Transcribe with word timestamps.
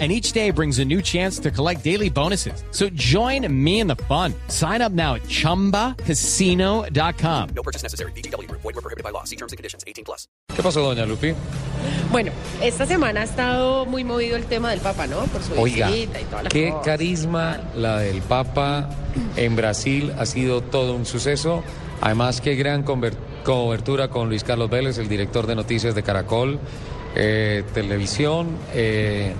and 0.00 0.10
each 0.10 0.32
day 0.32 0.50
brings 0.50 0.80
a 0.80 0.84
new 0.84 1.00
chance 1.00 1.38
to 1.38 1.52
collect 1.52 1.84
daily 1.84 2.10
bonuses. 2.10 2.64
So 2.72 2.88
join 2.96 3.46
me 3.48 3.78
in 3.78 3.86
the 3.86 3.94
fun. 4.08 4.34
Sign 4.48 4.82
up 4.82 4.90
now 4.92 5.14
at 5.14 5.22
ChumbaCasino.com. 5.28 7.48
No 7.54 7.62
purchase 7.62 7.82
necessary. 7.84 8.10
BGW. 8.12 8.50
Void 8.50 8.64
were 8.74 8.82
prohibited 8.82 9.04
by 9.04 9.10
law. 9.10 9.22
See 9.24 9.36
terms 9.36 9.52
and 9.52 9.56
conditions. 9.56 9.84
18 9.86 10.04
plus. 10.04 10.26
¿Qué 10.54 10.62
pasó, 10.62 10.80
doña 10.82 11.06
Lupi? 11.06 11.32
Bueno, 12.10 12.32
esta 12.62 12.86
semana 12.86 13.20
ha 13.22 13.24
estado 13.24 13.84
muy 13.86 14.04
movido 14.04 14.36
el 14.36 14.44
tema 14.46 14.70
del 14.70 14.80
Papa, 14.80 15.06
¿no? 15.06 15.20
Por 15.26 15.42
su 15.42 15.52
Oiga, 15.60 15.88
visita 15.90 16.20
y 16.20 16.24
toda 16.24 16.42
la 16.44 16.48
qué 16.48 16.70
cosa. 16.70 16.82
carisma 16.82 17.60
la 17.76 17.98
del 17.98 18.20
Papa 18.22 18.88
en 19.36 19.56
Brasil. 19.56 20.12
Ha 20.18 20.24
sido 20.26 20.60
todo 20.62 20.94
un 20.94 21.04
suceso. 21.06 21.62
Además, 22.00 22.40
qué 22.40 22.54
gran 22.56 22.82
cobertura 22.84 24.08
con 24.08 24.28
Luis 24.28 24.42
Carlos 24.44 24.70
Vélez, 24.70 24.98
el 24.98 25.08
director 25.08 25.46
de 25.46 25.54
noticias 25.56 25.94
de 25.94 26.02
Caracol, 26.02 26.58
eh, 27.16 27.62
televisión. 27.74 28.56
eh, 28.74 29.32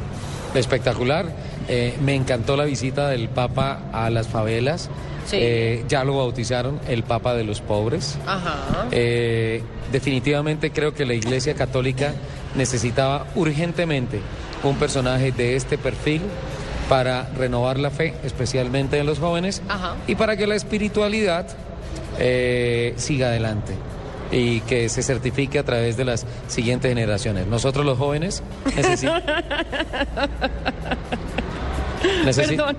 espectacular. 0.54 1.26
Eh, 1.68 1.96
me 2.02 2.14
encantó 2.14 2.56
la 2.56 2.64
visita 2.64 3.08
del 3.08 3.28
Papa 3.28 3.80
a 3.92 4.10
las 4.10 4.28
favelas. 4.28 4.90
Sí. 5.26 5.36
Eh, 5.40 5.84
ya 5.88 6.04
lo 6.04 6.16
bautizaron 6.18 6.80
el 6.88 7.02
Papa 7.02 7.34
de 7.34 7.44
los 7.44 7.60
pobres. 7.60 8.18
Ajá. 8.26 8.86
Eh, 8.90 9.62
definitivamente 9.92 10.70
creo 10.70 10.94
que 10.94 11.06
la 11.06 11.14
Iglesia 11.14 11.54
Católica 11.54 12.12
necesitaba 12.54 13.26
urgentemente 13.34 14.20
un 14.62 14.76
personaje 14.76 15.32
de 15.32 15.56
este 15.56 15.78
perfil 15.78 16.22
para 16.88 17.28
renovar 17.38 17.78
la 17.78 17.90
fe, 17.90 18.14
especialmente 18.24 18.98
en 18.98 19.06
los 19.06 19.18
jóvenes, 19.18 19.62
Ajá. 19.68 19.94
y 20.06 20.14
para 20.16 20.36
que 20.36 20.46
la 20.46 20.54
espiritualidad 20.54 21.46
siga 22.96 23.26
adelante 23.28 23.74
y 24.34 24.60
que 24.62 24.88
se 24.88 25.02
certifique 25.02 25.58
a 25.58 25.62
través 25.62 25.96
de 25.96 26.04
las 26.04 26.26
siguientes 26.48 26.90
generaciones. 26.90 27.46
Nosotros 27.46 27.86
los 27.86 27.96
jóvenes 27.98 28.42
necesitamos... 28.76 29.22
Perdón. 32.36 32.76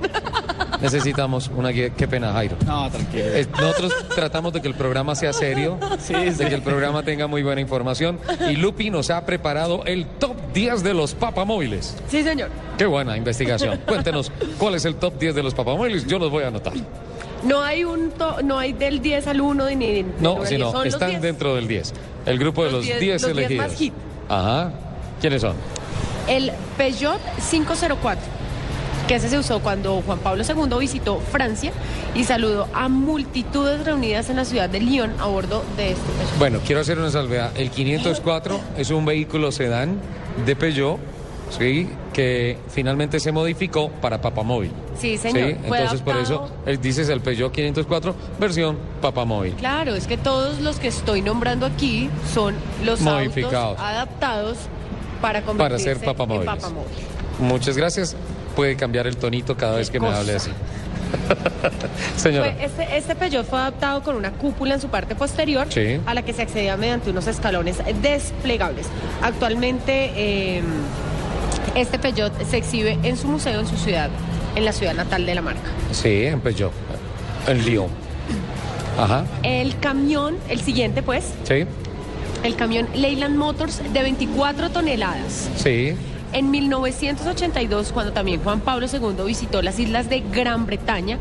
Necesitamos 0.82 1.50
una 1.56 1.70
guía. 1.70 1.90
Qué 1.90 2.08
pena, 2.08 2.32
Jairo. 2.34 2.58
No, 2.66 2.90
tranquilo. 2.92 3.24
Eh, 3.26 3.48
Nosotros 3.60 3.94
tratamos 4.14 4.54
de 4.54 4.62
que 4.62 4.68
el 4.68 4.76
programa 4.76 5.16
sea 5.16 5.34
serio, 5.34 5.80
de 6.08 6.46
que 6.48 6.54
el 6.54 6.62
programa 6.62 7.04
tenga 7.04 7.28
muy 7.28 7.42
buena 7.44 7.62
información. 7.62 8.20
Y 8.50 8.56
Lupi 8.56 8.90
nos 8.90 9.10
ha 9.10 9.26
preparado 9.26 9.84
el 9.86 10.06
top 10.06 10.36
10 10.54 10.84
de 10.84 10.94
los 10.94 11.16
papamóviles. 11.16 11.96
Sí, 12.08 12.24
señor. 12.24 12.50
Qué 12.78 12.86
buena 12.86 13.18
investigación. 13.18 13.80
Cuéntenos 13.88 14.32
cuál 14.60 14.76
es 14.76 14.86
el 14.86 14.96
top 14.96 15.18
10 15.18 15.36
de 15.36 15.44
los 15.44 15.54
papamóviles. 15.54 16.06
Yo 16.06 16.20
los 16.20 16.30
voy 16.30 16.44
a 16.44 16.48
anotar. 16.48 16.74
No 17.46 17.62
hay 17.62 17.84
un 17.84 18.12
to- 18.12 18.42
no 18.44 18.58
hay 18.60 18.74
del 18.74 19.02
10 19.02 19.28
al 19.28 19.40
1 19.42 19.70
ni 19.70 19.76
del 19.94 20.06
No, 20.20 20.46
sino 20.46 20.66
10, 20.66 20.72
son 20.72 20.86
los 20.86 20.94
están 20.94 21.10
10. 21.12 21.22
dentro 21.22 21.56
del 21.56 21.68
10. 21.68 21.94
El 22.26 22.40
grupo 22.40 22.64
de 22.64 22.72
Los 22.72 22.80
los 22.80 22.86
10 22.86 23.00
10 23.00 23.22
los 23.22 23.32
10 23.36 23.38
elegidos. 23.48 23.68
más 23.68 23.78
hit. 23.78 23.94
Ajá. 24.30 24.72
¿Quiénes 25.22 25.42
son? 25.42 25.54
El 26.28 26.52
Peugeot 26.78 27.20
504, 27.52 28.24
que 29.08 29.16
ese 29.16 29.30
se 29.30 29.38
usó 29.38 29.60
cuando 29.60 30.02
Juan 30.02 30.18
Pablo 30.20 30.44
II 30.44 30.80
visitó 30.80 31.20
Francia 31.32 31.72
y 32.16 32.24
saludó 32.24 32.68
a 32.74 32.90
multitudes 32.90 33.86
reunidas 33.86 34.30
en 34.32 34.38
la 34.38 34.46
ciudad 34.46 34.68
de 34.70 34.80
Lyon 34.80 35.12
a 35.20 35.28
bordo 35.28 35.64
de 35.78 35.92
este 35.92 36.04
Peugeot. 36.04 36.38
Bueno, 36.40 36.60
quiero 36.66 36.82
hacer 36.82 36.98
una 36.98 37.12
salvedad. 37.12 37.52
El 37.56 37.70
504 37.70 38.60
es 38.78 38.90
un 38.90 39.06
vehículo 39.06 39.52
sedán 39.52 40.00
de 40.48 40.56
Peugeot, 40.56 40.98
¿sí? 41.50 41.88
Que 42.14 42.58
finalmente 42.70 43.20
se 43.20 43.32
modificó 43.32 43.90
para 43.90 44.20
papamóvil. 44.22 44.72
Sí, 45.00 45.18
señor. 45.18 45.50
Sí, 45.50 45.58
entonces 45.64 46.02
por 46.02 46.18
eso 46.18 46.50
dices 46.82 47.10
el 47.10 47.22
Peugeot 47.22 47.52
504 47.52 48.16
versión 48.40 48.78
papamóvil. 49.02 49.54
Claro, 49.56 49.96
es 49.96 50.08
que 50.08 50.18
todos 50.18 50.60
los 50.62 50.80
que 50.80 50.88
estoy 50.88 51.22
nombrando 51.22 51.66
aquí 51.66 52.10
son 52.34 52.56
los 52.84 53.02
Modificados. 53.02 53.72
autos 53.78 53.84
adaptados 53.86 54.58
para 55.22 55.40
Para 55.42 55.46
convertirse 55.46 55.84
ser 55.96 55.98
papamóviles. 56.06 56.54
en 56.54 56.60
papamóvil. 56.62 56.94
Muchas 57.40 57.76
gracias. 57.78 58.16
Puede 58.56 58.76
cambiar 58.78 59.06
el 59.08 59.18
tonito 59.18 59.58
cada 59.58 59.76
vez 59.78 59.90
que 59.90 60.00
me 60.00 60.08
hable 60.08 60.36
así. 60.36 60.52
Señora. 62.18 62.54
Fue- 62.54 62.66
este, 62.66 62.98
este 62.98 63.16
Peugeot 63.16 63.46
fue 63.46 63.60
adaptado 63.60 64.02
con 64.04 64.16
una 64.16 64.32
cúpula 64.32 64.76
en 64.76 64.82
su 64.82 64.88
parte 64.90 65.16
posterior 65.16 65.68
Sí. 65.70 66.00
a 66.06 66.14
la 66.14 66.22
que 66.24 66.34
se 66.34 66.42
accedía 66.42 66.78
mediante 66.78 67.10
unos 67.10 67.28
escalones 67.28 67.78
desplegables. 68.02 68.88
Actualmente 69.22 70.12
eh, 70.16 70.62
este 71.76 71.98
Peugeot 72.00 72.32
se 72.46 72.58
exhibe 72.58 72.98
en 73.04 73.18
su 73.18 73.28
museo 73.28 73.60
en 73.60 73.68
su 73.68 73.78
ciudad, 73.78 74.10
en 74.56 74.66
la 74.66 74.72
ciudad 74.72 74.94
natal 74.94 75.26
de 75.26 75.36
la 75.36 75.42
marca. 75.42 75.70
Sí, 75.92 76.26
en 76.26 76.40
Peugeot. 76.42 76.72
En 77.48 77.66
Lyon. 77.66 77.88
Ajá. 78.98 79.26
El 79.44 79.78
camión, 79.80 80.38
el 80.50 80.62
siguiente 80.62 81.02
pues, 81.04 81.26
Sí. 81.44 81.66
el 82.44 82.56
camión 82.56 82.88
Leyland 82.96 83.36
Motors 83.38 83.82
de 83.92 84.02
24 84.02 84.70
toneladas. 84.70 85.50
Sí. 85.58 85.96
En 86.34 86.52
1982, 86.52 87.92
cuando 87.94 88.12
también 88.12 88.42
Juan 88.44 88.60
Pablo 88.60 88.88
II 88.92 89.24
visitó 89.26 89.62
las 89.62 89.80
islas 89.80 90.10
de 90.10 90.20
Gran 90.22 90.66
Bretaña, 90.66 91.18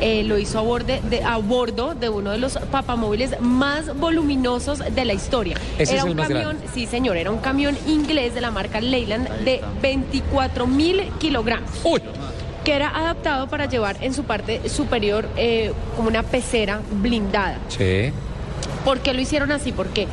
eh, 0.00 0.24
lo 0.24 0.38
hizo 0.38 0.58
a, 0.58 0.62
borde- 0.62 1.00
de, 1.08 1.22
a 1.22 1.36
bordo 1.38 1.94
de 1.94 2.08
uno 2.08 2.30
de 2.32 2.38
los 2.38 2.58
papamóviles 2.70 3.40
más 3.40 3.96
voluminosos 3.98 4.80
de 4.94 5.04
la 5.04 5.14
historia. 5.14 5.56
Ese 5.78 5.94
era 5.94 6.00
es 6.02 6.04
el 6.04 6.10
un 6.10 6.16
más 6.16 6.28
camión, 6.28 6.44
grande. 6.58 6.66
sí 6.74 6.86
señor, 6.86 7.16
era 7.16 7.30
un 7.30 7.38
camión 7.38 7.76
inglés 7.86 8.34
de 8.34 8.40
la 8.42 8.50
marca 8.50 8.80
Leyland 8.80 9.28
de 9.44 9.62
24 9.80 10.66
mil 10.66 11.02
kilogramos, 11.18 11.70
Uy. 11.84 12.02
que 12.64 12.72
era 12.74 12.88
adaptado 12.90 13.48
para 13.48 13.66
llevar 13.66 13.96
en 14.02 14.12
su 14.12 14.24
parte 14.24 14.68
superior 14.68 15.28
eh, 15.36 15.72
como 15.96 16.08
una 16.08 16.22
pecera 16.22 16.80
blindada. 16.92 17.58
Sí. 17.68 18.12
¿Por 18.84 19.00
qué 19.00 19.14
lo 19.14 19.20
hicieron 19.20 19.50
así? 19.52 19.72
Porque 19.72 20.06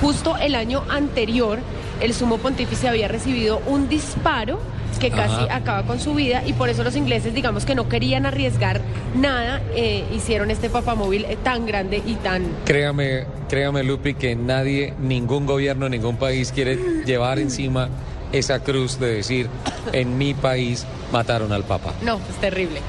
justo 0.00 0.36
el 0.36 0.54
año 0.54 0.82
anterior 0.90 1.58
el 2.00 2.14
sumo 2.14 2.38
pontífice 2.38 2.88
había 2.88 3.08
recibido 3.08 3.60
un 3.66 3.88
disparo 3.88 4.58
que 5.00 5.10
casi 5.10 5.34
Ajá. 5.34 5.56
acaba 5.56 5.82
con 5.84 5.98
su 5.98 6.14
vida 6.14 6.42
y 6.46 6.52
por 6.52 6.68
eso 6.68 6.84
los 6.84 6.94
ingleses, 6.94 7.34
digamos 7.34 7.64
que 7.64 7.74
no 7.74 7.88
querían 7.88 8.24
arriesgar 8.26 8.80
nada, 9.16 9.60
eh, 9.74 10.04
hicieron 10.14 10.50
este 10.50 10.70
papamóvil 10.70 11.24
eh, 11.24 11.36
tan 11.42 11.66
grande 11.66 12.02
y 12.06 12.14
tan... 12.16 12.44
Créame, 12.64 13.24
créame, 13.48 13.82
Lupi, 13.82 14.14
que 14.14 14.36
nadie, 14.36 14.94
ningún 15.00 15.46
gobierno, 15.46 15.88
ningún 15.88 16.16
país 16.16 16.52
quiere 16.52 16.76
llevar 17.04 17.38
encima 17.38 17.88
esa 18.32 18.60
cruz 18.60 18.98
de 19.00 19.14
decir, 19.16 19.48
en 19.92 20.18
mi 20.18 20.34
país 20.34 20.86
mataron 21.12 21.52
al 21.52 21.64
Papa. 21.64 21.94
No, 22.02 22.20
es 22.30 22.36
terrible. 22.40 22.80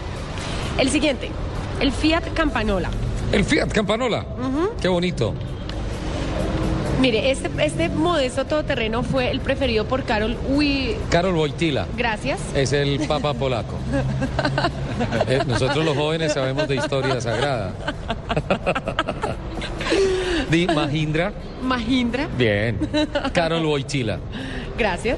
El 0.78 0.90
siguiente, 0.90 1.30
el 1.80 1.92
Fiat 1.92 2.34
Campanola. 2.34 2.90
El 3.32 3.44
Fiat 3.44 3.72
Campanola. 3.72 4.26
Qué 4.82 4.88
bonito. 4.88 5.34
Mire, 7.04 7.32
este, 7.32 7.50
este 7.60 7.90
modesto 7.90 8.46
todoterreno 8.46 9.04
fue 9.04 9.30
el 9.30 9.42
preferido 9.42 9.84
por 9.86 10.06
Carol 10.06 10.38
Wi... 10.48 10.96
Karol 11.10 11.36
Wojtyla. 11.36 11.86
Gracias. 11.98 12.40
Es 12.56 12.72
el 12.72 13.06
Papa 13.08 13.34
polaco. 13.34 13.78
Eh, 15.28 15.42
nosotros 15.48 15.84
los 15.84 15.98
jóvenes 15.98 16.34
sabemos 16.34 16.68
de 16.68 16.76
historia 16.76 17.20
sagrada. 17.20 17.74
Di 20.52 20.68
Mahindra. 20.68 21.34
Mahindra. 21.64 22.30
Bien. 22.38 22.78
Karol 23.34 23.66
Wojtyla. 23.66 24.20
Gracias. 24.78 25.18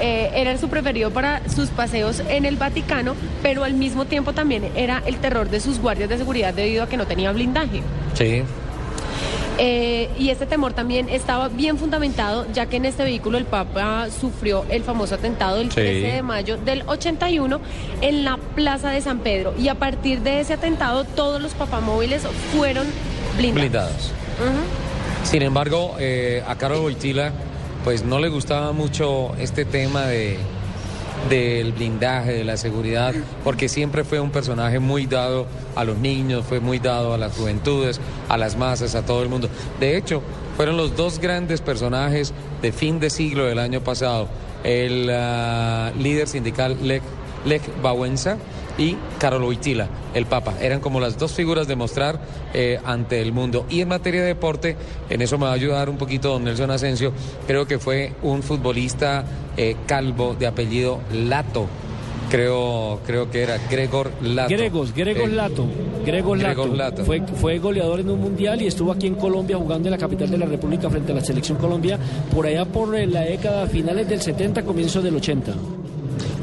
Eh, 0.00 0.30
era 0.34 0.56
su 0.58 0.68
preferido 0.68 1.10
para 1.10 1.46
sus 1.48 1.68
paseos 1.70 2.22
en 2.28 2.44
el 2.46 2.56
Vaticano, 2.56 3.14
pero 3.42 3.64
al 3.64 3.74
mismo 3.74 4.04
tiempo 4.04 4.32
también 4.32 4.70
era 4.76 5.02
el 5.04 5.16
terror 5.16 5.50
de 5.50 5.58
sus 5.58 5.80
guardias 5.80 6.08
de 6.08 6.16
seguridad 6.16 6.54
debido 6.54 6.84
a 6.84 6.88
que 6.88 6.96
no 6.96 7.06
tenía 7.06 7.32
blindaje. 7.32 7.82
Sí. 8.14 8.44
Eh, 9.62 10.08
y 10.18 10.30
este 10.30 10.46
temor 10.46 10.72
también 10.72 11.10
estaba 11.10 11.48
bien 11.48 11.76
fundamentado, 11.76 12.46
ya 12.50 12.64
que 12.64 12.78
en 12.78 12.86
este 12.86 13.04
vehículo 13.04 13.36
el 13.36 13.44
Papa 13.44 14.08
sufrió 14.10 14.64
el 14.70 14.82
famoso 14.84 15.16
atentado 15.16 15.60
Sí. 15.60 15.68
13 15.68 16.06
de 16.14 16.22
mayo 16.22 16.56
del 16.56 16.82
81 16.86 17.60
en 18.00 18.24
la 18.24 18.38
Plaza 18.54 18.88
de 18.90 19.02
San 19.02 19.18
Pedro. 19.18 19.52
Y 19.58 19.68
a 19.68 19.74
partir 19.74 20.22
de 20.22 20.40
ese 20.40 20.54
atentado, 20.54 21.04
todos 21.04 21.42
los 21.42 21.52
papamóviles 21.52 22.22
fueron 22.56 22.86
blindados. 23.36 23.60
Blindados. 23.60 24.12
Sin 25.24 25.42
embargo, 25.42 25.94
eh, 25.98 26.42
a 26.48 26.54
Karol 26.56 26.80
Wojtyla, 26.80 27.32
pues 27.84 28.02
no 28.02 28.18
le 28.18 28.28
gustaba 28.28 28.72
mucho 28.72 29.34
este 29.38 29.66
tema 29.66 30.06
de 30.06 30.38
del 31.28 31.72
blindaje, 31.72 32.32
de 32.32 32.44
la 32.44 32.56
seguridad, 32.56 33.14
porque 33.44 33.68
siempre 33.68 34.04
fue 34.04 34.20
un 34.20 34.30
personaje 34.30 34.78
muy 34.78 35.06
dado 35.06 35.46
a 35.76 35.84
los 35.84 35.98
niños, 35.98 36.44
fue 36.48 36.60
muy 36.60 36.78
dado 36.78 37.14
a 37.14 37.18
las 37.18 37.36
juventudes, 37.36 38.00
a 38.28 38.36
las 38.36 38.56
masas, 38.56 38.94
a 38.94 39.04
todo 39.04 39.22
el 39.22 39.28
mundo. 39.28 39.48
De 39.78 39.96
hecho, 39.96 40.22
fueron 40.56 40.76
los 40.76 40.96
dos 40.96 41.18
grandes 41.18 41.60
personajes 41.60 42.32
de 42.62 42.72
fin 42.72 43.00
de 43.00 43.10
siglo 43.10 43.46
del 43.46 43.58
año 43.58 43.82
pasado, 43.82 44.28
el 44.64 45.08
ah, 45.12 45.92
líder 45.98 46.28
sindical 46.28 46.76
Lech, 46.82 47.02
Lech 47.44 47.62
Wałęsa 47.82 48.36
y 48.80 48.96
Carol 49.18 49.44
Wojtyla, 49.44 49.88
el 50.14 50.24
Papa. 50.26 50.54
Eran 50.60 50.80
como 50.80 50.98
las 51.00 51.18
dos 51.18 51.32
figuras 51.32 51.68
de 51.68 51.76
mostrar 51.76 52.18
eh, 52.54 52.80
ante 52.84 53.20
el 53.20 53.32
mundo. 53.32 53.66
Y 53.68 53.82
en 53.82 53.88
materia 53.88 54.22
de 54.22 54.28
deporte, 54.28 54.76
en 55.10 55.20
eso 55.22 55.36
me 55.38 55.44
va 55.44 55.50
a 55.50 55.54
ayudar 55.54 55.90
un 55.90 55.98
poquito 55.98 56.30
don 56.30 56.44
Nelson 56.44 56.70
Asensio, 56.70 57.12
creo 57.46 57.66
que 57.66 57.78
fue 57.78 58.14
un 58.22 58.42
futbolista 58.42 59.24
eh, 59.56 59.76
calvo 59.86 60.34
de 60.34 60.46
apellido 60.46 61.00
Lato. 61.12 61.66
Creo, 62.30 63.00
creo 63.04 63.28
que 63.30 63.42
era 63.42 63.58
Gregor 63.68 64.12
Lato. 64.22 64.48
Gregos, 64.54 64.94
Gregor 64.94 65.28
Eh, 65.28 65.32
Lato. 65.34 65.66
Gregor 66.06 66.38
Lato. 66.38 66.62
Gregor 66.62 66.76
Lato. 66.76 67.04
Fue, 67.04 67.20
fue 67.26 67.58
goleador 67.58 68.00
en 68.00 68.08
un 68.08 68.20
mundial 68.20 68.62
y 68.62 68.68
estuvo 68.68 68.92
aquí 68.92 69.08
en 69.08 69.16
Colombia 69.16 69.56
jugando 69.56 69.88
en 69.88 69.92
la 69.92 69.98
capital 69.98 70.30
de 70.30 70.38
la 70.38 70.46
República 70.46 70.88
frente 70.88 71.12
a 71.12 71.16
la 71.16 71.20
selección 71.22 71.58
Colombia 71.58 71.98
por 72.32 72.46
allá 72.46 72.64
por 72.64 72.96
la 72.96 73.22
década 73.22 73.66
finales 73.66 74.08
del 74.08 74.22
70, 74.22 74.62
comienzo 74.62 75.02
del 75.02 75.16
80. 75.16 75.52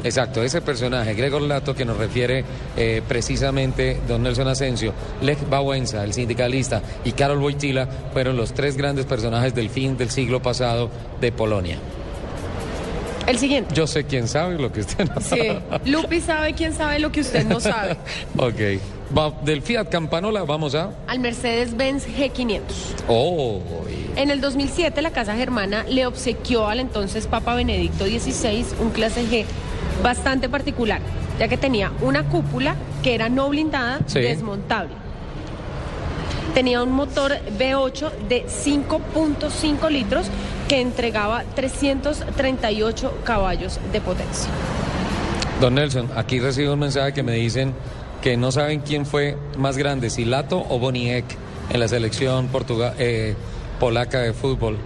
Exacto, 0.04 0.42
ese 0.42 0.60
personaje, 0.60 1.14
Gregor 1.14 1.42
Lato, 1.42 1.74
que 1.74 1.84
nos 1.84 1.96
refiere 1.96 2.44
eh, 2.76 3.02
precisamente 3.06 3.98
don 4.06 4.22
Nelson 4.22 4.46
Asensio, 4.48 4.92
Lech 5.22 5.38
Wałęsa, 5.50 6.04
el 6.04 6.12
sindicalista, 6.12 6.80
y 7.04 7.12
Karol 7.12 7.38
Wojtyla 7.42 7.88
fueron 8.12 8.36
los 8.36 8.54
tres 8.54 8.76
grandes 8.76 9.06
personajes 9.06 9.54
del 9.54 9.70
fin 9.70 9.96
del 9.96 10.10
siglo 10.10 10.40
pasado 10.40 10.88
de 11.20 11.32
Polonia. 11.32 11.78
El 13.26 13.38
siguiente. 13.38 13.74
Yo 13.74 13.86
sé 13.86 14.04
quién 14.04 14.26
sabe 14.26 14.56
lo 14.58 14.72
que 14.72 14.80
usted 14.80 15.06
no 15.06 15.20
Sí, 15.20 15.38
Lupi 15.90 16.20
sabe 16.20 16.54
quién 16.54 16.72
sabe 16.72 16.98
lo 16.98 17.12
que 17.12 17.20
usted 17.20 17.44
no 17.44 17.60
sabe. 17.60 17.92
ok. 18.38 18.80
Va- 19.16 19.34
del 19.44 19.60
Fiat 19.60 19.88
Campanola 19.90 20.44
vamos 20.44 20.74
a... 20.74 20.90
Al 21.06 21.18
Mercedes-Benz 21.18 22.06
G500. 22.08 22.60
Oh, 23.06 23.60
En 24.16 24.30
el 24.30 24.40
2007 24.40 25.02
la 25.02 25.10
Casa 25.10 25.34
Germana 25.36 25.84
le 25.88 26.06
obsequió 26.06 26.66
al 26.68 26.80
entonces 26.80 27.26
Papa 27.26 27.54
Benedicto 27.54 28.06
XVI 28.06 28.64
un 28.80 28.90
clase 28.90 29.24
G 29.26 29.44
bastante 30.02 30.48
particular, 30.48 31.00
ya 31.38 31.48
que 31.48 31.56
tenía 31.56 31.92
una 32.00 32.24
cúpula 32.24 32.74
que 33.02 33.14
era 33.14 33.28
no 33.28 33.48
blindada, 33.48 34.00
Sí. 34.06 34.20
desmontable. 34.20 34.92
Tenía 36.54 36.82
un 36.82 36.92
motor 36.92 37.32
V8 37.58 38.10
de 38.28 38.46
5.5 38.48 39.90
litros 39.90 40.26
que 40.66 40.80
entregaba 40.80 41.44
338 41.54 43.18
caballos 43.24 43.78
de 43.92 44.00
potencia. 44.00 44.50
don 45.60 45.74
Nelson, 45.74 46.08
aquí 46.16 46.38
recibo 46.40 46.74
un 46.74 46.78
mensaje 46.78 47.12
que 47.12 47.22
me 47.24 47.32
dicen 47.32 47.74
que 48.22 48.36
no 48.36 48.52
saben 48.52 48.80
quién 48.80 49.06
fue 49.06 49.36
más 49.56 49.76
grande, 49.76 50.08
si 50.10 50.24
Lato 50.24 50.64
o 50.68 50.78
Boniek 50.78 51.24
en 51.70 51.80
la 51.80 51.88
selección 51.88 52.48
eh, 52.98 53.34
polaca 53.80 54.20
de 54.20 54.32
fútbol. 54.32 54.76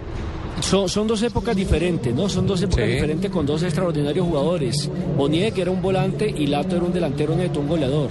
Son, 0.61 0.87
son 0.87 1.07
dos 1.07 1.21
épocas 1.23 1.55
diferentes, 1.55 2.13
¿no? 2.15 2.29
Son 2.29 2.47
dos 2.47 2.61
épocas 2.61 2.85
Sí. 2.85 2.91
diferentes 2.93 3.29
con 3.31 3.45
dos 3.45 3.63
extraordinarios 3.63 4.25
jugadores. 4.25 4.89
Boniek 5.17 5.53
que 5.53 5.61
era 5.61 5.71
un 5.71 5.81
volante 5.81 6.33
y 6.35 6.47
Lato 6.47 6.75
era 6.75 6.85
un 6.85 6.93
delantero 6.93 7.35
neto, 7.35 7.59
un 7.59 7.67
goleador. 7.67 8.09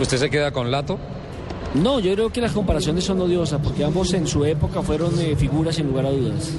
¿Usted 0.00 0.18
se 0.18 0.30
queda 0.30 0.50
con 0.50 0.70
Lato? 0.70 0.98
No, 1.74 2.00
yo 2.00 2.12
creo 2.14 2.30
que 2.30 2.40
las 2.40 2.52
comparaciones 2.52 3.04
son 3.04 3.20
odiosas 3.20 3.60
porque 3.62 3.84
ambos 3.84 4.12
en 4.12 4.26
su 4.26 4.44
época 4.44 4.82
fueron 4.82 5.18
eh, 5.20 5.36
figuras 5.36 5.76
sin 5.76 5.86
lugar 5.86 6.06
a 6.06 6.10
dudas. 6.10 6.50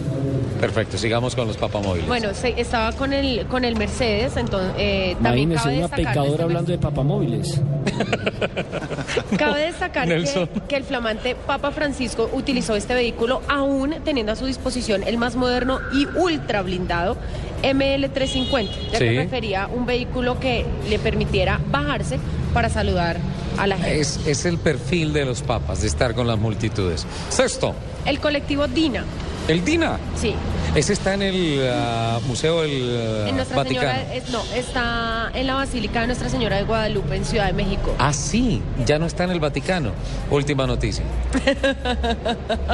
Perfecto, 0.61 0.97
sigamos 0.97 1.35
con 1.35 1.47
los 1.47 1.57
papamóviles. 1.57 2.07
Bueno, 2.07 2.33
se- 2.35 2.53
estaba 2.61 2.91
con 2.93 3.11
el, 3.13 3.47
con 3.47 3.65
el 3.65 3.75
Mercedes, 3.75 4.37
entonces 4.37 4.71
eh, 4.77 5.17
también 5.21 5.51
Imagínese 5.51 5.79
una 5.79 5.87
pecadora 5.89 6.43
hablando 6.43 6.71
de 6.71 6.77
papamóviles. 6.77 7.59
Cabe 9.37 9.61
destacar 9.61 10.07
que, 10.07 10.75
el 10.75 10.83
flamante 10.83 11.35
Papa 11.35 11.71
Francisco 11.71 12.29
utilizó 12.33 12.75
este 12.75 12.93
vehículo 12.93 13.41
aún 13.49 13.95
teniendo 14.05 14.31
a 14.31 14.35
su 14.35 14.45
disposición 14.45 15.03
el 15.03 15.17
más 15.17 15.35
moderno 15.35 15.79
y 15.93 16.05
ultra 16.17 16.61
blindado 16.61 17.17
ML350, 17.63 18.69
ya 18.91 18.99
Sí. 18.99 19.05
que 19.05 19.15
prefería 19.15 19.67
un 19.67 19.85
vehículo 19.85 20.39
que 20.39 20.65
le 20.89 20.99
permitiera 20.99 21.59
bajarse 21.71 22.19
para 22.53 22.69
saludar 22.69 23.17
a 23.57 23.67
la 23.67 23.77
gente. 23.77 23.99
Es, 23.99 24.19
es 24.27 24.45
el 24.45 24.57
perfil 24.57 25.11
de 25.13 25.25
los 25.25 25.41
papas, 25.41 25.81
de 25.81 25.87
estar 25.87 26.13
con 26.13 26.27
las 26.27 26.37
multitudes. 26.37 27.05
Sexto, 27.29 27.73
El 28.05 28.19
colectivo 28.19 28.67
DINA, 28.67 29.03
el 29.47 29.63
DINA. 29.65 29.97
sí, 30.15 30.33
Ese 30.75 30.93
está 30.93 31.13
en 31.15 31.21
el 31.23 31.69
ah, 31.69 32.19
Museo 32.27 32.61
del 32.61 33.23
ah, 33.25 33.29
en 33.29 33.35
Nuestra 33.35 33.57
Vaticano. 33.57 33.89
Señora, 33.91 34.13
es- 34.13 34.29
no, 34.29 34.41
está 34.55 35.31
en 35.33 35.47
la 35.47 35.55
Basílica 35.55 36.01
de 36.01 36.07
Nuestra 36.07 36.29
Señora 36.29 36.57
de 36.57 36.63
Guadalupe 36.63 37.15
en 37.15 37.25
Ciudad 37.25 37.47
de 37.47 37.53
México. 37.53 37.93
Ah, 37.99 38.13
sí, 38.13 38.61
ya 38.85 38.97
no 38.99 39.05
está 39.05 39.23
en 39.25 39.31
el 39.31 39.39
Vaticano. 39.39 39.91
Última 40.29 40.65
noticia. 40.67 41.03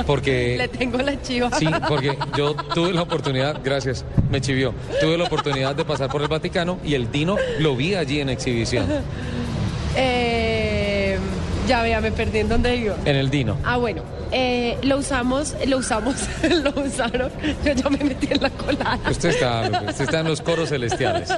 Porque... 0.05 0.55
Le 0.57 0.67
tengo 0.67 0.97
la 0.99 1.19
chiva. 1.21 1.49
Sí, 1.57 1.67
porque 1.87 2.17
yo 2.37 2.53
tuve 2.73 2.93
la 2.93 3.01
oportunidad, 3.01 3.59
gracias, 3.63 4.05
me 4.29 4.41
chivió, 4.41 4.73
tuve 5.01 5.17
la 5.17 5.23
oportunidad 5.25 5.75
de 5.75 5.85
pasar 5.85 6.09
por 6.09 6.21
el 6.21 6.27
Vaticano 6.27 6.77
y 6.83 6.93
el 6.93 7.11
Dino 7.11 7.37
lo 7.59 7.75
vi 7.75 7.95
allí 7.95 8.19
en 8.19 8.29
exhibición, 8.29 8.85
Eh, 9.99 10.56
ya 11.67 11.81
vea, 11.83 12.01
me 12.01 12.11
perdí 12.11 12.39
en 12.39 12.49
dónde 12.49 12.75
iba. 12.75 12.95
en 13.05 13.15
el 13.15 13.29
Dino. 13.29 13.57
Ah, 13.63 13.77
bueno, 13.77 14.01
eh, 14.31 14.77
lo 14.83 14.97
usamos, 14.97 15.55
lo 15.67 15.77
usamos, 15.77 16.15
lo 16.63 16.81
usaron. 16.81 17.29
Yo 17.63 17.73
ya 17.73 17.89
me 17.89 17.97
metí 17.97 18.27
en 18.31 18.41
la 18.41 18.49
colada. 18.49 18.99
Usted 19.09 19.29
está, 19.29 19.69
usted 19.87 20.05
está 20.05 20.19
en 20.21 20.27
los 20.27 20.41
coros 20.41 20.69
celestiales. 20.69 21.29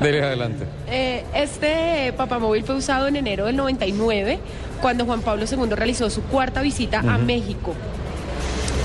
Dele 0.00 0.22
adelante. 0.22 0.64
Eh, 0.88 1.24
este 1.34 2.12
papamóvil 2.16 2.64
fue 2.64 2.74
usado 2.74 3.06
en 3.06 3.16
enero 3.16 3.46
del 3.46 3.56
99, 3.56 4.38
cuando 4.80 5.04
Juan 5.04 5.20
Pablo 5.22 5.44
II 5.50 5.70
realizó 5.74 6.10
su 6.10 6.22
cuarta 6.22 6.60
visita 6.60 6.98
a 7.00 7.18
México. 7.18 7.74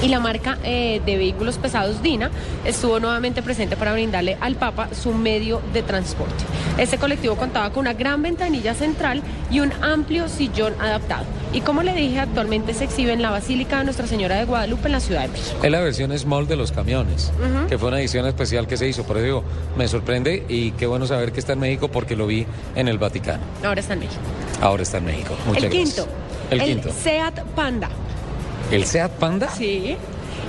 Y 0.04 0.10
la 0.10 0.20
marca 0.20 0.58
eh, 0.64 1.02
de 1.06 1.18
vehículos 1.18 1.58
pesados 1.58 2.02
DINA 2.02 2.30
estuvo 2.66 3.00
nuevamente 3.00 3.42
presente 3.42 3.76
para 3.76 3.94
brindarle 3.94 4.38
al 4.40 4.56
Papa 4.56 4.90
su 4.94 5.14
medio 5.14 5.62
de 5.74 5.82
transporte. 5.82 6.44
Este 6.78 6.98
colectivo 6.98 7.36
contaba 7.36 7.72
con 7.72 7.82
una 7.82 7.94
gran 7.94 8.22
ventanilla 8.22 8.76
central 8.76 9.24
y 9.50 9.60
un 9.60 9.72
amplio 9.82 10.30
sillón 10.30 10.74
adaptado. 10.80 11.26
Y 11.54 11.62
como 11.62 11.82
le 11.82 11.94
dije, 11.94 12.20
actualmente 12.20 12.74
se 12.74 12.84
exhibe 12.84 13.14
en 13.14 13.22
la 13.22 13.32
Basílica 13.32 13.80
de 13.80 13.86
Nuestra 13.86 14.06
Señora 14.06 14.36
de 14.36 14.46
Guadalupe 14.46 14.88
en 14.88 14.92
la 14.92 15.00
Ciudad 15.00 15.22
de 15.22 15.30
México. 15.30 15.58
Es 15.64 15.72
la 15.72 15.80
versión 15.80 16.18
small 16.18 16.48
de 16.48 16.58
los 16.58 16.72
camiones, 16.72 17.32
que 17.70 17.78
fue 17.78 17.88
una 17.88 18.00
edición 18.00 18.28
especial 18.28 18.68
que 18.68 18.78
se 18.78 18.88
hizo. 18.88 19.04
Por 19.04 19.18
eso 19.18 19.26
digo, 19.26 19.44
me 19.78 19.88
sorprende 19.88 20.46
y 20.48 20.72
qué 20.72 20.86
bueno 20.86 21.08
saber 21.08 21.32
que 21.32 21.40
está 21.40 21.54
en 21.54 21.60
México 21.60 21.88
porque 21.88 22.16
lo 22.16 22.28
vi 22.28 22.46
en 22.76 22.88
el 22.88 22.98
Vaticano. 22.98 23.42
Ahora 23.64 23.80
está 23.80 23.94
en 23.94 24.00
México. 24.00 24.22
Ahora 24.62 24.84
está 24.84 24.98
en 24.98 25.06
México. 25.06 25.36
Muchas 25.48 25.64
el 25.64 25.70
gracias. 25.70 25.96
quinto. 25.96 26.12
El 26.52 26.64
quinto. 26.64 26.90
Seat 26.92 27.40
Panda. 27.56 27.90
¿El 28.72 28.86
Seat 28.86 29.12
Panda? 29.14 29.50
Sí. 29.50 29.96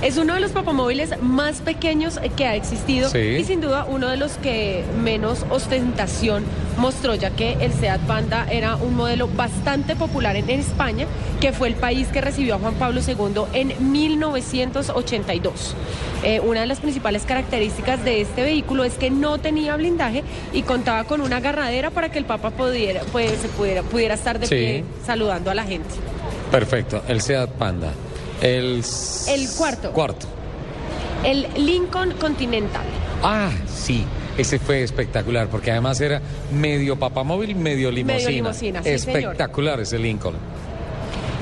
Es 0.01 0.17
uno 0.17 0.33
de 0.35 0.39
los 0.39 0.51
papamóviles 0.51 1.21
más 1.21 1.59
pequeños 1.59 2.19
que 2.37 2.45
ha 2.45 2.55
existido 2.55 3.09
Sí. 3.09 3.17
y 3.17 3.43
sin 3.43 3.59
duda 3.59 3.85
uno 3.89 4.07
de 4.07 4.15
los 4.15 4.33
que 4.37 4.85
menos 5.01 5.45
ostentación 5.49 6.45
mostró, 6.77 7.15
ya 7.15 7.31
que 7.31 7.53
el 7.59 7.73
Seat 7.73 7.99
Panda 8.01 8.47
era 8.49 8.77
un 8.77 8.95
modelo 8.95 9.27
bastante 9.27 9.97
popular 9.97 10.37
en, 10.37 10.49
España, 10.49 11.05
que 11.41 11.51
fue 11.51 11.67
el 11.67 11.75
país 11.75 12.07
que 12.07 12.21
recibió 12.21 12.55
a 12.55 12.59
Juan 12.59 12.75
Pablo 12.75 13.01
II 13.05 13.41
en 13.53 13.91
1982. 13.91 15.75
Eh, 16.23 16.39
una 16.39 16.61
de 16.61 16.67
las 16.67 16.79
principales 16.79 17.23
características 17.23 18.01
de 18.05 18.21
este 18.21 18.43
vehículo 18.43 18.85
es 18.85 18.93
que 18.93 19.09
no 19.09 19.37
tenía 19.37 19.75
blindaje 19.75 20.23
y 20.53 20.61
contaba 20.61 21.03
con 21.03 21.19
una 21.19 21.37
agarradera 21.37 21.89
para 21.89 22.09
que 22.09 22.19
el 22.19 22.25
Papa 22.25 22.51
pudiera, 22.51 23.01
pues, 23.11 23.33
pudiera, 23.57 23.83
pudiera 23.83 24.13
estar 24.13 24.39
de 24.39 24.47
Sí. 24.47 24.55
pie 24.55 24.83
saludando 25.05 25.51
a 25.51 25.55
la 25.55 25.63
gente. 25.65 25.89
Perfecto, 26.51 27.01
el 27.09 27.19
Seat 27.21 27.49
Panda. 27.51 27.91
El, 28.41 28.83
El 29.27 29.49
cuarto. 29.57 29.91
Cuarto. 29.91 30.27
El 31.23 31.47
Lincoln 31.57 32.11
Continental. 32.19 32.83
Ah, 33.23 33.51
sí. 33.67 34.05
Ese 34.37 34.57
fue 34.57 34.83
espectacular 34.83 35.47
porque 35.49 35.71
además 35.71 35.99
era 35.99 36.21
medio 36.53 36.97
papamóvil, 36.97 37.55
medio 37.55 37.91
limosina. 37.91 38.29
limosina, 38.31 38.83
sí, 38.83 38.97
señor. 38.99 39.17
espectacular 39.23 39.79
ese 39.81 39.99
Lincoln. 39.99 40.35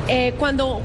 Eh, 0.08 0.34
cuando 0.40 0.82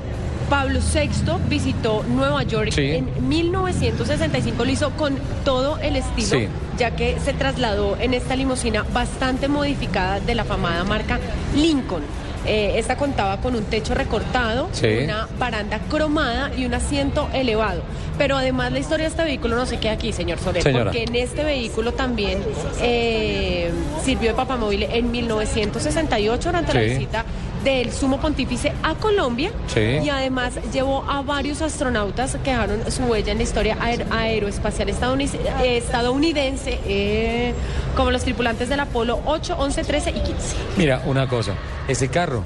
Pablo 0.50 0.81
VI 0.81 1.09
visitó 1.49 2.02
Nueva 2.07 2.42
York 2.42 2.71
Sí. 2.73 2.83
en 2.97 3.09
1965, 3.26 4.62
lo 4.66 4.71
hizo 4.71 4.90
con 4.90 5.16
todo 5.42 5.78
el 5.78 5.97
estilo, 5.97 6.28
Sí. 6.40 6.49
ya 6.76 6.95
que 6.95 7.19
se 7.25 7.33
trasladó 7.33 7.97
en 7.99 8.12
esta 8.12 8.37
limusina 8.37 8.85
bastante 8.92 9.49
modificada 9.49 10.21
de 10.21 10.35
la 10.35 10.45
famada 10.45 10.85
marca 10.85 11.19
Lincoln. 11.57 12.02
Eh, 12.47 12.73
esta 12.79 12.97
contaba 12.97 13.37
con 13.41 13.55
un 13.55 13.65
techo 13.65 13.95
recortado, 13.95 14.69
Sí. 14.73 14.89
una 15.05 15.29
baranda 15.39 15.79
cromada 15.89 16.51
y 16.57 16.65
un 16.67 16.75
asiento 16.75 17.29
elevado. 17.33 17.83
Pero 18.19 18.37
además 18.37 18.73
la 18.73 18.79
historia 18.79 19.05
de 19.05 19.11
este 19.11 19.25
vehículo 19.25 19.57
no 19.57 19.65
se 19.65 19.79
queda 19.79 19.93
aquí, 19.93 20.13
señor 20.13 20.39
Soler, 20.39 20.63
Señora. 20.63 20.85
porque 20.87 21.05
en 21.05 21.15
este 21.17 21.45
vehículo 21.45 21.93
también 21.93 22.41
eh, 22.83 23.71
sirvió 24.05 24.31
de 24.31 24.35
papamóvil 24.37 24.83
en 24.85 25.11
1968 25.11 26.49
durante 26.49 26.75
la 26.75 26.81
visita 26.81 27.22
del 27.64 27.92
sumo 27.92 28.19
pontífice 28.21 28.73
a 28.83 28.95
Colombia 28.95 29.52
Sí. 29.69 29.81
y 30.02 30.09
además 30.09 30.54
llevó 30.73 31.04
a 31.09 31.23
varios 31.23 31.62
astronautas 31.62 32.37
que 32.42 32.50
dejaron 32.50 32.90
su 32.90 33.02
huella 33.04 33.33
en 33.33 33.38
la 33.38 33.45
historia 33.45 33.76
aer- 33.81 34.07
aeroespacial 34.11 34.88
estadounidense, 34.88 35.38
eh, 35.62 35.76
estadounidense 35.76 36.81
eh, 36.87 37.54
como 37.97 38.11
los 38.11 38.23
tripulantes 38.23 38.69
del 38.69 38.81
Apolo 38.81 39.21
8, 39.26 39.57
11, 39.59 39.85
13 39.85 40.11
y 40.11 40.14
15. 40.21 40.57
Mira, 40.76 41.02
una 41.07 41.28
cosa, 41.28 41.52
ese 41.88 42.09
carro 42.09 42.42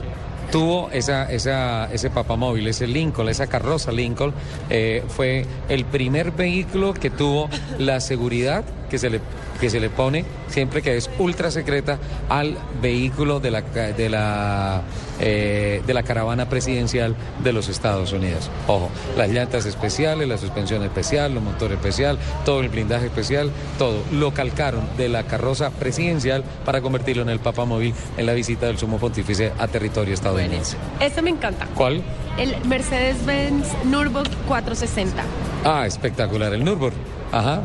tuvo 0.52 0.90
esa, 0.92 1.30
esa, 1.32 1.92
ese 1.92 2.08
papamóvil, 2.10 2.66
ese 2.68 2.86
Lincoln, 2.86 3.28
esa 3.28 3.46
carroza 3.48 3.90
Lincoln, 3.90 4.32
eh, 4.70 5.02
fue 5.08 5.44
el 5.68 5.84
primer 5.84 6.30
vehículo 6.32 6.94
que 6.94 7.10
tuvo 7.10 7.48
la 7.78 8.00
seguridad 8.00 8.64
que 8.88 8.98
se 8.98 9.10
le 9.10 9.20
que 9.56 9.70
se 9.70 9.80
le 9.80 9.90
pone 9.90 10.24
siempre 10.48 10.82
que 10.82 10.96
es 10.96 11.10
ultra 11.18 11.50
secreta 11.50 11.98
al 12.28 12.56
vehículo 12.80 13.40
de 13.40 13.50
la, 13.50 13.62
de 13.62 14.08
la, 14.08 14.82
eh, 15.20 15.82
de 15.86 15.94
la 15.94 16.02
caravana 16.02 16.48
presidencial 16.48 17.16
de 17.42 17.52
los 17.52 17.68
Estados 17.68 18.12
Unidos. 18.12 18.50
Ojo, 18.66 18.90
las 19.16 19.30
llantas 19.30 19.66
especiales, 19.66 20.28
la 20.28 20.38
suspensión 20.38 20.82
especial, 20.82 21.34
los 21.34 21.42
motores 21.42 21.78
especial, 21.78 22.18
todo 22.44 22.60
el 22.60 22.68
blindaje 22.68 23.06
especial, 23.06 23.50
todo 23.78 23.98
lo 24.12 24.32
calcaron 24.32 24.88
de 24.96 25.08
la 25.08 25.24
carroza 25.24 25.70
presidencial 25.70 26.44
para 26.64 26.80
convertirlo 26.80 27.22
en 27.22 27.30
el 27.30 27.38
papamóvil 27.38 27.94
en 28.16 28.26
la 28.26 28.32
visita 28.32 28.66
del 28.66 28.78
sumo 28.78 28.98
pontífice 28.98 29.52
a 29.58 29.68
territorio 29.68 30.14
estadounidense. 30.14 30.76
Este 31.00 31.22
me 31.22 31.30
encanta. 31.30 31.66
¿Cuál? 31.74 32.02
El 32.38 32.54
Mercedes-Benz 32.66 33.66
Nürburgring 33.84 34.36
460. 34.46 35.22
Ah, 35.64 35.86
espectacular, 35.86 36.52
el 36.52 36.64
Nürburgring. 36.64 37.02
Ajá. 37.32 37.62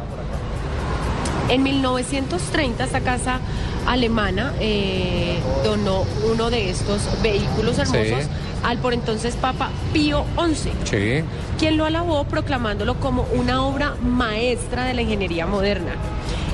En 1.52 1.64
1930 1.64 2.86
esta 2.86 3.02
casa 3.02 3.40
alemana 3.86 4.54
eh, 4.62 5.38
donó 5.66 6.06
uno 6.32 6.50
de 6.50 6.70
estos 6.70 7.02
vehículos 7.22 7.78
hermosos 7.78 8.24
Sí. 8.24 8.30
al 8.64 8.78
por 8.78 8.94
entonces 8.94 9.36
Papa 9.36 9.70
Pío 9.92 10.24
XI, 10.38 10.72
Sí. 10.86 11.24
quien 11.60 11.76
lo 11.76 11.86
alabó 11.86 12.24
proclamándolo 12.24 12.96
como 13.02 13.24
una 13.34 13.64
obra 13.66 13.96
maestra 14.02 14.86
de 14.86 14.94
la 14.94 15.02
ingeniería 15.02 15.46
moderna. 15.46 15.92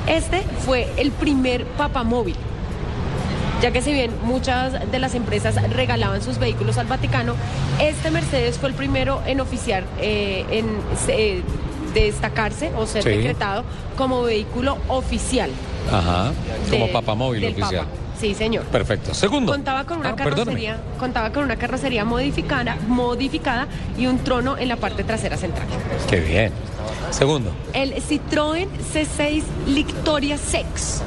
Este 0.08 0.42
fue 0.66 0.88
el 0.98 1.12
primer 1.12 1.66
papamóvil. 1.66 2.36
Ya 3.62 3.72
que 3.72 3.82
si 3.82 3.92
bien 3.92 4.12
muchas 4.24 4.90
de 4.92 5.00
las 5.00 5.14
empresas 5.16 5.56
regalaban 5.74 6.22
sus 6.24 6.38
vehículos 6.40 6.78
al 6.78 6.88
Vaticano, 6.88 7.34
este 7.80 8.10
Mercedes 8.10 8.58
fue 8.58 8.70
el 8.70 8.76
primero 8.76 9.22
en 9.28 9.42
oficiar, 9.42 9.84
eh, 10.00 10.46
en 10.50 10.66
eh, 11.08 11.42
destacarse 11.94 12.72
o 12.78 12.86
ser 12.86 13.04
Sí. 13.04 13.10
decretado 13.10 13.64
como 13.98 14.24
vehículo 14.24 14.78
oficial. 14.88 15.50
Ajá. 15.92 16.32
Como 16.70 16.86
de- 16.88 16.92
papamóvil 16.94 17.46
oficial. 17.46 17.86
Papa. 17.86 17.98
Sí, 18.20 18.34
señor. 18.34 18.64
Perfecto. 18.66 19.14
Segundo. 19.14 19.52
Contaba 19.52 19.84
con 19.86 20.00
una 20.00 20.10
Ah, 20.10 20.16
perdóname. 20.16 20.46
carrocería, 20.46 20.78
contaba 21.00 21.32
con 21.32 21.44
una 21.44 21.56
carrocería 21.56 22.04
modificada, 22.04 22.76
modificada 22.88 23.68
y 23.98 24.08
un 24.08 24.18
trono 24.20 24.58
en 24.58 24.70
la 24.70 24.76
parte 24.78 25.04
trasera 25.04 25.38
central. 25.38 25.68
Qué 26.10 26.20
bien. 26.20 26.52
Segundo. 27.12 27.52
El 27.74 27.94
Citroën 27.96 28.68
C6 28.92 29.44
Lictoria 29.68 30.38
Sex. 30.40 31.04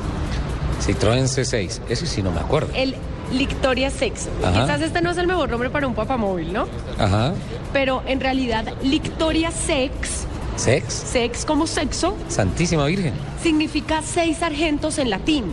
Citroën 0.86 1.24
C6. 1.26 1.80
Ese 1.88 2.06
sí 2.06 2.22
no 2.22 2.30
me 2.30 2.40
acuerdo. 2.40 2.70
El 2.74 2.94
Lictoria 3.32 3.90
Sex. 3.90 4.28
Ajá. 4.44 4.62
Quizás 4.62 4.80
este 4.80 5.02
no 5.02 5.10
es 5.10 5.18
el 5.18 5.26
mejor 5.26 5.50
nombre 5.50 5.68
para 5.70 5.86
un 5.86 5.94
papamóvil, 5.94 6.52
¿no? 6.52 6.66
Ajá. 6.98 7.32
Pero 7.72 8.02
en 8.06 8.20
realidad 8.20 8.64
Lictoria 8.82 9.50
Sex, 9.50 10.26
Sex. 10.56 10.92
sex 10.94 11.44
como 11.44 11.66
sexo, 11.66 12.16
Santísima 12.28 12.84
Virgen. 12.86 13.14
significa 13.42 14.02
seis 14.02 14.38
sargentos 14.38 14.98
en 14.98 15.10
latín, 15.10 15.44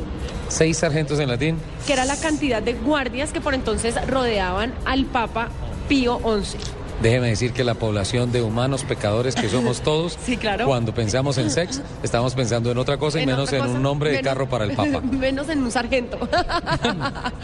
Seis 0.50 0.78
sargentos 0.78 1.20
en 1.20 1.28
latín. 1.30 1.58
que 1.86 1.94
era 1.94 2.06
la 2.06 2.16
cantidad 2.18 2.62
de 2.62 2.74
guardias 2.74 3.32
que 3.34 3.42
por 3.42 3.54
entonces 3.54 3.96
rodeaban 4.08 4.74
al 4.86 5.06
Papa 5.06 5.50
Pío 5.90 6.20
XI. 6.20 6.58
Déjeme 7.02 7.28
decir 7.30 7.54
que 7.54 7.64
la 7.64 7.76
población 7.76 8.32
de 8.32 8.42
humanos 8.42 8.84
pecadores 8.84 9.36
que 9.36 9.50
somos 9.50 9.82
todos, 9.82 10.18
Sí, 10.26 10.36
claro. 10.38 10.66
cuando 10.66 10.94
pensamos 10.94 11.38
en 11.38 11.50
sex, 11.52 11.82
estamos 12.02 12.34
pensando 12.34 12.72
en 12.72 12.78
otra 12.80 12.98
cosa 12.98 13.20
y 13.20 13.24
En 13.24 13.30
menos 13.30 13.54
en 13.54 13.62
un 13.68 13.82
nombre 13.82 14.12
de 14.12 14.22
carro 14.22 14.50
para 14.50 14.66
el 14.66 14.72
Papa. 14.76 15.02
menos 15.02 15.48
en 15.50 15.62
un 15.64 15.72
sargento. 15.72 16.18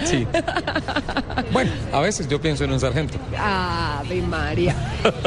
Sí. 0.05 0.27
Bueno, 1.51 1.71
a 1.91 1.99
veces 1.99 2.27
yo 2.27 2.41
pienso 2.41 2.63
en 2.63 2.71
un 2.73 2.79
sargento. 2.79 3.17
Ave 3.37 4.21
María. 4.21 4.75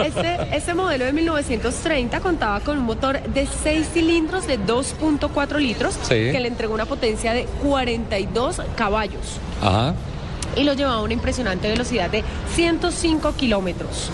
Este, 0.05 0.39
este 0.57 0.75
modelo 0.75 1.05
de 1.05 1.13
1930 1.13 2.21
contaba 2.21 2.61
con 2.61 2.79
un 2.79 2.85
motor 2.85 3.21
de 3.23 3.47
6 3.47 3.87
cilindros 3.95 4.47
de 4.47 4.59
2.4 4.59 5.59
litros 5.59 5.95
Sí. 6.03 6.09
que 6.33 6.41
le 6.41 6.49
entregó 6.49 6.75
una 6.75 6.85
potencia 6.87 7.33
de 7.33 7.45
42 7.63 8.61
caballos 8.77 9.39
Ajá. 9.63 9.95
Y 10.57 10.65
lo 10.65 10.73
llevaba 10.73 10.97
a 10.97 11.03
una 11.03 11.13
impresionante 11.13 11.69
velocidad 11.69 12.11
de 12.11 12.25
105 12.55 13.35
kilómetros. 13.37 14.11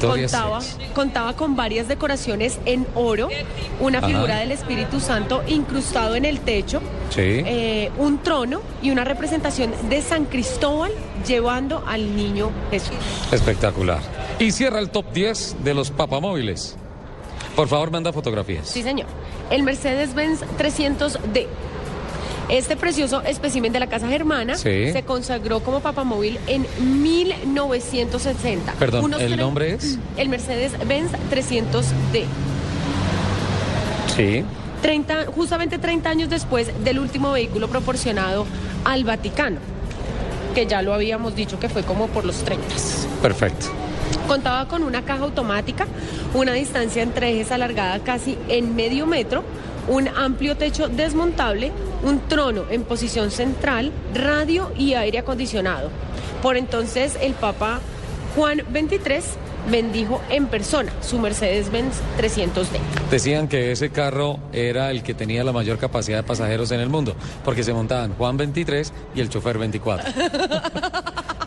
Contaba, 0.00 0.60
contaba 0.94 1.36
con 1.36 1.56
varias 1.56 1.88
decoraciones 1.88 2.58
en 2.64 2.86
oro, 2.94 3.28
una 3.80 3.98
Ajá. 3.98 4.06
figura 4.06 4.36
del 4.38 4.52
Espíritu 4.52 5.00
Santo 5.00 5.42
incrustado 5.46 6.14
en 6.14 6.24
el 6.24 6.40
techo, 6.40 6.80
Sí. 7.10 7.20
eh, 7.22 7.90
un 7.98 8.18
trono 8.22 8.60
y 8.82 8.90
una 8.90 9.04
representación 9.04 9.72
de 9.88 10.00
San 10.02 10.24
Cristóbal 10.26 10.92
llevando 11.26 11.84
al 11.86 12.16
niño 12.16 12.50
Jesús. 12.70 12.94
Espectacular. 13.32 14.00
Y 14.38 14.52
cierra 14.52 14.78
el 14.78 14.90
top 14.90 15.12
10 15.12 15.56
de 15.64 15.74
los 15.74 15.90
papamóviles. 15.90 16.76
Por 17.56 17.68
favor, 17.68 17.90
manda 17.90 18.12
fotografías. 18.12 18.68
Sí, 18.68 18.82
señor. 18.82 19.06
El 19.50 19.64
Mercedes-Benz 19.64 20.42
300D. 20.56 21.46
Este 22.50 22.76
precioso 22.76 23.22
espécimen 23.22 23.72
de 23.72 23.78
la 23.80 23.86
casa 23.86 24.08
germana 24.08 24.56
Sí. 24.56 24.92
se 24.92 25.02
consagró 25.04 25.60
como 25.60 25.80
papamóvil 25.80 26.38
en 26.48 26.66
1960. 27.02 28.72
Perdón, 28.72 29.14
¿el 29.18 29.36
nombre 29.36 29.74
es? 29.74 29.98
El 30.16 30.28
Mercedes-Benz 30.28 31.12
300D. 31.30 32.24
Sí. 34.16 34.44
30, 34.82 35.26
justamente 35.26 35.78
30 35.78 36.08
años 36.10 36.30
después 36.30 36.68
del 36.84 36.98
último 36.98 37.32
vehículo 37.32 37.68
proporcionado 37.68 38.46
al 38.84 39.04
Vaticano, 39.04 39.58
que 40.54 40.66
ya 40.66 40.82
lo 40.82 40.94
habíamos 40.94 41.36
dicho 41.36 41.60
que 41.60 41.68
fue 41.68 41.82
como 41.82 42.08
por 42.08 42.24
los 42.24 42.36
30. 42.42 42.66
Perfecto. 43.22 43.66
Contaba 44.26 44.68
con 44.68 44.82
una 44.82 45.02
caja 45.02 45.24
automática, 45.24 45.86
una 46.34 46.52
distancia 46.52 47.02
entre 47.02 47.32
ejes 47.32 47.50
alargada 47.52 47.98
casi 48.00 48.38
en 48.48 48.74
medio 48.76 49.06
metro, 49.06 49.44
un 49.88 50.08
amplio 50.08 50.56
techo 50.56 50.88
desmontable, 50.88 51.72
un 52.02 52.20
trono 52.28 52.64
en 52.70 52.84
posición 52.84 53.30
central, 53.30 53.92
radio 54.14 54.70
y 54.76 54.94
aire 54.94 55.18
acondicionado. 55.18 55.90
Por 56.42 56.56
entonces 56.56 57.18
el 57.20 57.34
Papa 57.34 57.80
Juan 58.36 58.62
XXIII 58.72 59.50
bendijo 59.68 60.20
en 60.30 60.46
persona 60.46 60.92
su 61.02 61.18
Mercedes-Benz 61.18 61.96
300D. 62.18 62.78
Decían 63.10 63.48
que 63.48 63.72
ese 63.72 63.90
carro 63.90 64.38
era 64.52 64.90
el 64.90 65.02
que 65.02 65.14
tenía 65.14 65.44
la 65.44 65.52
mayor 65.52 65.78
capacidad 65.78 66.18
de 66.18 66.22
pasajeros 66.22 66.70
en 66.70 66.80
el 66.80 66.88
mundo, 66.88 67.14
porque 67.44 67.62
se 67.62 67.72
montaban 67.72 68.14
Juan 68.14 68.36
23 68.36 68.92
y 69.14 69.20
el 69.20 69.28
chofer 69.28 69.58
24. 69.58 70.12